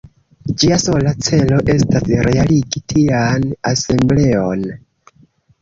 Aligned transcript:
Ĝia 0.61 0.77
sola 0.83 1.11
celo 1.27 1.59
estas 1.73 2.09
realigi 2.29 2.81
tian 2.95 3.47
asembleon. 3.73 4.65